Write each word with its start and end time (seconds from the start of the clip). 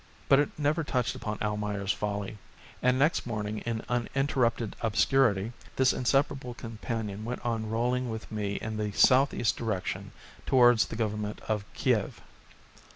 But 0.29 0.39
it 0.39 0.49
never 0.57 0.83
touched 0.83 1.13
upon 1.13 1.37
"Almayer's 1.43 1.91
Folly," 1.91 2.39
and 2.81 2.97
next 2.97 3.27
morning, 3.27 3.59
in 3.67 3.83
uninterrupted 3.87 4.75
obscurity, 4.81 5.51
this 5.75 5.93
inseparable 5.93 6.55
companion 6.55 7.23
went 7.23 7.45
on 7.45 7.69
rolling 7.69 8.09
with 8.09 8.31
me 8.31 8.53
in 8.55 8.77
the 8.77 8.91
south 8.93 9.31
east 9.31 9.57
direction 9.57 10.11
towards 10.47 10.87
the 10.87 10.95
Government 10.95 11.39
of 11.47 11.71
Kiev. 11.75 12.19